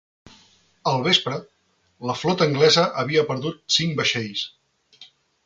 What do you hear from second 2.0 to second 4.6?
la flota anglesa havia perdut cinc vaixells.